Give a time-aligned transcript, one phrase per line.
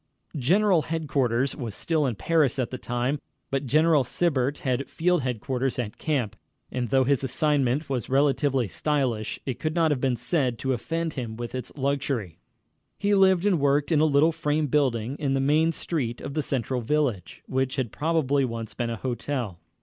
[0.35, 3.19] General Headquarters was still in Paris at this time,
[3.51, 6.35] but General Sibert had Field Headquarters at camp,
[6.71, 11.13] and though his assignment was relatively stylish, it could not have been said to offend
[11.13, 12.39] him with its luxury.
[12.97, 16.41] He lived and worked in a little frame building in the main street of the
[16.41, 19.59] central village, which had probably once been a hotel.